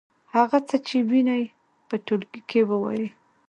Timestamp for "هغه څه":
0.35-0.75